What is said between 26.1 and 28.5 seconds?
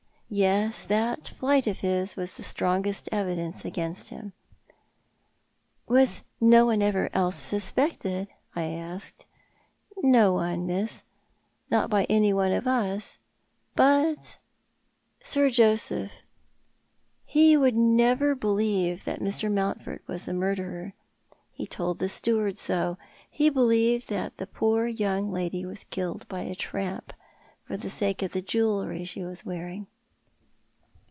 by a tramp, for the sake of the